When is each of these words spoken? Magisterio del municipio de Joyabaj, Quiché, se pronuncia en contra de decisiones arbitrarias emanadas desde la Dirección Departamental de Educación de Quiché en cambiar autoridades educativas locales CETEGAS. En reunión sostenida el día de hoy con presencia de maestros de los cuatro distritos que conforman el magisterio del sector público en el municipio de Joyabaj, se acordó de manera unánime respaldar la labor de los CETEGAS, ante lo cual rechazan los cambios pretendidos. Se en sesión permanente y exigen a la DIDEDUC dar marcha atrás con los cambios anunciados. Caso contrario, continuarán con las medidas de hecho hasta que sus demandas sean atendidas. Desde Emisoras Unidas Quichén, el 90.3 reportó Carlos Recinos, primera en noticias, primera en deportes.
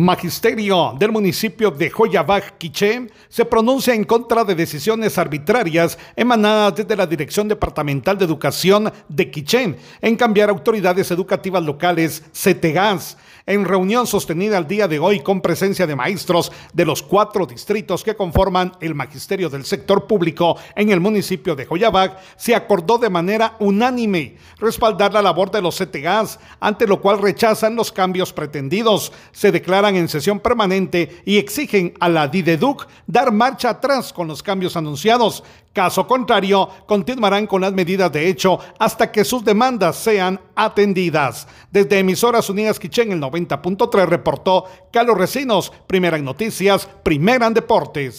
Magisterio 0.00 0.94
del 0.98 1.12
municipio 1.12 1.70
de 1.70 1.90
Joyabaj, 1.90 2.52
Quiché, 2.56 3.06
se 3.28 3.44
pronuncia 3.44 3.92
en 3.92 4.04
contra 4.04 4.44
de 4.44 4.54
decisiones 4.54 5.18
arbitrarias 5.18 5.98
emanadas 6.16 6.76
desde 6.76 6.96
la 6.96 7.06
Dirección 7.06 7.48
Departamental 7.48 8.16
de 8.16 8.24
Educación 8.24 8.90
de 9.10 9.30
Quiché 9.30 9.76
en 10.00 10.16
cambiar 10.16 10.48
autoridades 10.48 11.10
educativas 11.10 11.62
locales 11.62 12.22
CETEGAS. 12.32 13.18
En 13.46 13.64
reunión 13.64 14.06
sostenida 14.06 14.58
el 14.58 14.68
día 14.68 14.86
de 14.86 14.98
hoy 14.98 15.20
con 15.20 15.40
presencia 15.40 15.86
de 15.86 15.96
maestros 15.96 16.52
de 16.72 16.84
los 16.84 17.02
cuatro 17.02 17.46
distritos 17.46 18.04
que 18.04 18.14
conforman 18.14 18.72
el 18.80 18.94
magisterio 18.94 19.50
del 19.50 19.64
sector 19.64 20.06
público 20.06 20.56
en 20.76 20.90
el 20.90 21.00
municipio 21.00 21.56
de 21.56 21.66
Joyabaj, 21.66 22.12
se 22.36 22.54
acordó 22.54 22.96
de 22.96 23.10
manera 23.10 23.56
unánime 23.58 24.36
respaldar 24.58 25.12
la 25.12 25.20
labor 25.20 25.50
de 25.50 25.60
los 25.60 25.76
CETEGAS, 25.76 26.38
ante 26.60 26.86
lo 26.86 27.00
cual 27.00 27.20
rechazan 27.20 27.74
los 27.74 27.90
cambios 27.90 28.32
pretendidos. 28.32 29.12
Se 29.32 29.50
en 29.96 30.08
sesión 30.08 30.40
permanente 30.40 31.22
y 31.24 31.38
exigen 31.38 31.94
a 32.00 32.08
la 32.08 32.28
DIDEDUC 32.28 32.86
dar 33.06 33.32
marcha 33.32 33.70
atrás 33.70 34.12
con 34.12 34.28
los 34.28 34.42
cambios 34.42 34.76
anunciados. 34.76 35.42
Caso 35.72 36.06
contrario, 36.06 36.68
continuarán 36.86 37.46
con 37.46 37.60
las 37.60 37.72
medidas 37.72 38.10
de 38.10 38.28
hecho 38.28 38.58
hasta 38.78 39.12
que 39.12 39.24
sus 39.24 39.44
demandas 39.44 39.96
sean 39.96 40.40
atendidas. 40.56 41.46
Desde 41.70 42.00
Emisoras 42.00 42.50
Unidas 42.50 42.80
Quichén, 42.80 43.12
el 43.12 43.20
90.3 43.20 44.06
reportó 44.06 44.64
Carlos 44.92 45.16
Recinos, 45.16 45.72
primera 45.86 46.16
en 46.16 46.24
noticias, 46.24 46.88
primera 47.04 47.46
en 47.46 47.54
deportes. 47.54 48.18